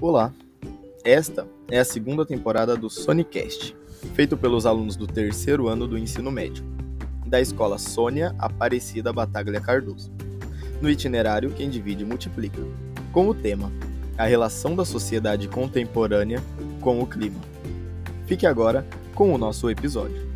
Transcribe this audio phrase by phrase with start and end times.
[0.00, 0.32] Olá,
[1.04, 3.76] esta é a segunda temporada do Sonicast,
[4.14, 6.64] feito pelos alunos do terceiro ano do ensino médio,
[7.26, 10.12] da escola Sônia Aparecida Bataglia Cardoso,
[10.80, 12.62] no itinerário Quem Divide Multiplica,
[13.10, 13.72] com o tema
[14.16, 16.40] A relação da sociedade contemporânea
[16.80, 17.40] com o clima.
[18.24, 18.86] Fique agora
[19.16, 20.28] com o nosso episódio.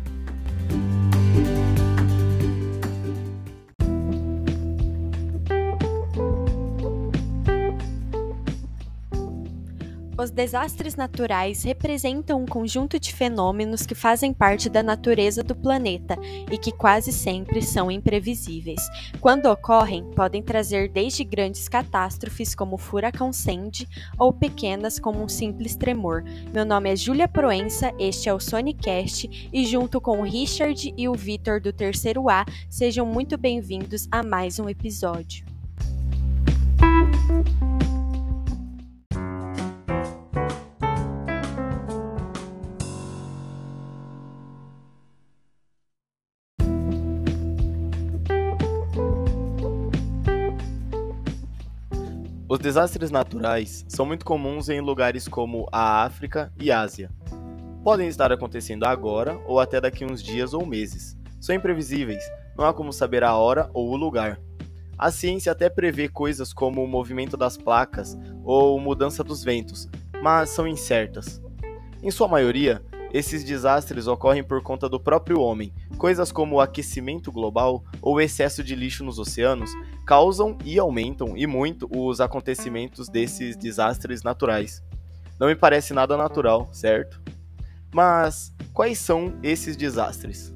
[10.15, 16.15] Os desastres naturais representam um conjunto de fenômenos que fazem parte da natureza do planeta
[16.51, 18.81] e que quase sempre são imprevisíveis.
[19.19, 25.27] Quando ocorrem, podem trazer desde grandes catástrofes como o furacão Sandy ou pequenas como um
[25.27, 26.23] simples tremor.
[26.53, 31.09] Meu nome é Júlia Proença, este é o Sonicast e junto com o Richard e
[31.09, 35.52] o Vitor do terceiro A, sejam muito bem-vindos a mais um episódio.
[52.53, 57.09] Os desastres naturais são muito comuns em lugares como a África e Ásia.
[57.83, 61.17] Podem estar acontecendo agora ou até daqui uns dias ou meses.
[61.41, 62.23] São imprevisíveis,
[62.55, 64.39] não há como saber a hora ou o lugar.
[64.95, 69.89] A ciência até prevê coisas como o movimento das placas ou mudança dos ventos,
[70.21, 71.41] mas são incertas.
[72.03, 72.83] Em sua maioria,
[73.13, 75.71] esses desastres ocorrem por conta do próprio homem.
[75.97, 79.71] Coisas como o aquecimento global ou o excesso de lixo nos oceanos
[80.05, 84.83] causam e aumentam e muito os acontecimentos desses desastres naturais.
[85.39, 87.21] Não me parece nada natural, certo?
[87.93, 90.51] Mas quais são esses desastres?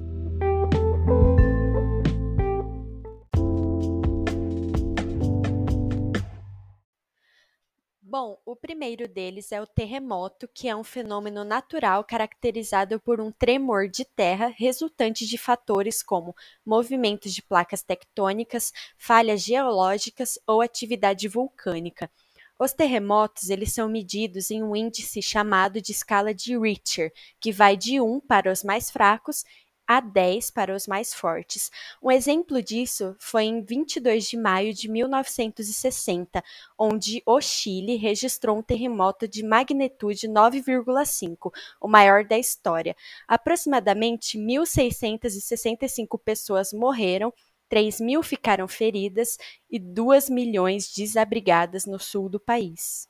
[8.20, 13.30] Bom, o primeiro deles é o terremoto, que é um fenômeno natural caracterizado por um
[13.30, 16.34] tremor de terra resultante de fatores como
[16.66, 22.10] movimentos de placas tectônicas, falhas geológicas ou atividade vulcânica.
[22.58, 27.76] Os terremotos eles são medidos em um índice chamado de escala de Richter, que vai
[27.76, 29.44] de 1 para os mais fracos
[29.88, 31.72] a 10 para os mais fortes.
[32.02, 36.44] Um exemplo disso foi em 22 de maio de 1960,
[36.78, 41.50] onde o Chile registrou um terremoto de magnitude 9,5,
[41.80, 42.94] o maior da história.
[43.26, 47.32] Aproximadamente 1.665 pessoas morreram
[47.70, 49.38] 3 mil ficaram feridas
[49.70, 53.07] e 2 milhões desabrigadas no sul do país.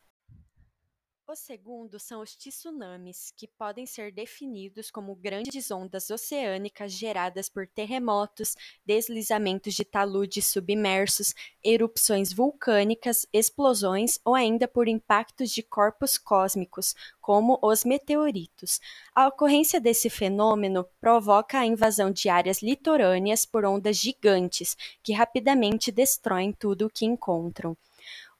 [1.30, 7.66] O segundo são os tsunamis, que podem ser definidos como grandes ondas oceânicas geradas por
[7.66, 8.56] terremotos,
[8.86, 17.58] deslizamentos de taludes submersos, erupções vulcânicas, explosões ou ainda por impactos de corpos cósmicos, como
[17.60, 18.80] os meteoritos.
[19.14, 25.92] A ocorrência desse fenômeno provoca a invasão de áreas litorâneas por ondas gigantes, que rapidamente
[25.92, 27.76] destroem tudo o que encontram.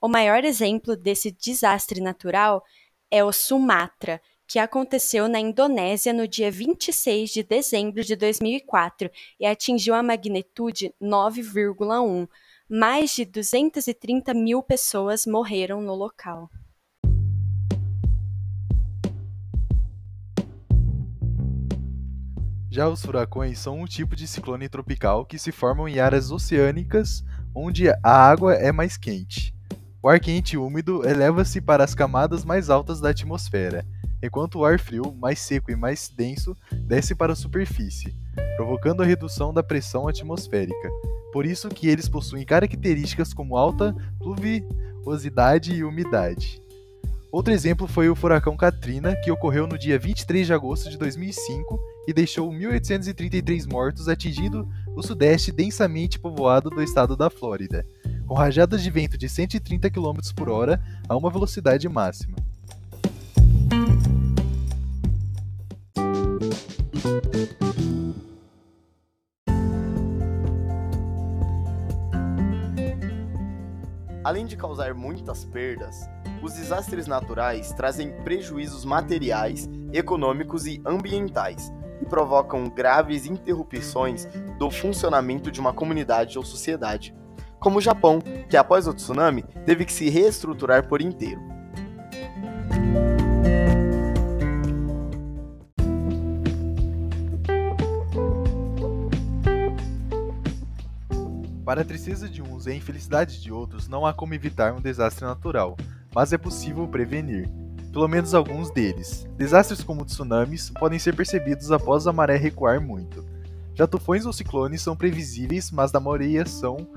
[0.01, 2.63] O maior exemplo desse desastre natural
[3.11, 9.11] é o Sumatra, que aconteceu na Indonésia no dia 26 de dezembro de 2004
[9.41, 12.29] e atingiu a magnitude 9,1.
[12.71, 16.49] Mais de 230 mil pessoas morreram no local.
[22.71, 27.25] Já os furacões são um tipo de ciclone tropical que se formam em áreas oceânicas
[27.53, 29.58] onde a água é mais quente.
[30.01, 33.85] O ar quente e úmido eleva-se para as camadas mais altas da atmosfera,
[34.23, 38.15] enquanto o ar frio, mais seco e mais denso, desce para a superfície,
[38.57, 40.89] provocando a redução da pressão atmosférica.
[41.33, 46.63] Por isso que eles possuem características como alta pluviosidade e umidade.
[47.33, 51.79] Outro exemplo foi o furacão Katrina, que ocorreu no dia 23 de agosto de 2005
[52.07, 54.67] e deixou 1.833 mortos, atingindo
[54.97, 57.85] o sudeste densamente povoado do estado da Flórida
[58.29, 60.79] com rajadas de vento de 130 km por hora
[61.09, 62.37] a uma velocidade máxima.
[74.23, 76.07] Além de causar muitas perdas,
[76.43, 81.73] os desastres naturais trazem prejuízos materiais, econômicos e ambientais
[82.03, 84.29] e provocam graves interrupções
[84.59, 87.15] do funcionamento de uma comunidade ou sociedade
[87.59, 91.41] como o Japão, que após o tsunami teve que se reestruturar por inteiro.
[101.65, 104.81] Para a tristeza de uns e a infelicidade de outros, não há como evitar um
[104.81, 105.77] desastre natural.
[106.15, 107.47] mas é possível prevenir.
[107.93, 109.29] Pelo menos alguns deles.
[109.37, 113.25] Desastres como tsunamis podem ser percebidos após a maré recuar muito.
[113.75, 116.89] Já tufões ou ciclones são previsíveis, mas na maioria são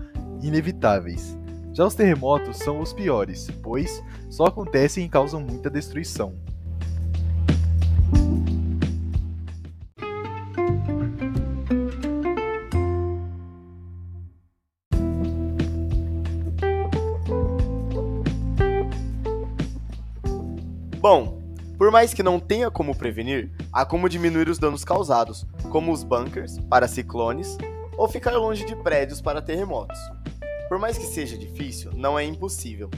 [0.41, 1.37] inevitáveis.
[1.73, 6.33] Já os terremotos são os piores, pois só acontecem e causam muita destruição.
[21.01, 21.41] Bom,
[21.79, 26.03] por mais que não tenha como prevenir, há como diminuir os danos causados, como os
[26.03, 27.57] bunkers para ciclones
[27.97, 29.97] ou ficar longe de prédios para terremotos.
[30.71, 32.89] Por mais que seja difícil, não é impossível.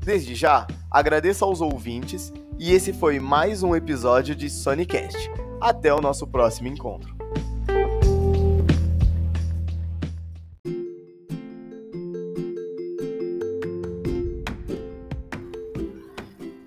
[0.00, 5.30] Desde já, agradeço aos ouvintes e esse foi mais um episódio de Sonicast.
[5.60, 7.14] Até o nosso próximo encontro.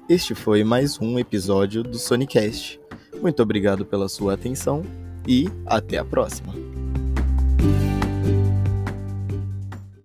[0.08, 2.80] Este foi mais um episódio do Sonicast.
[3.22, 4.82] Muito obrigado pela sua atenção
[5.28, 6.57] e até a próxima.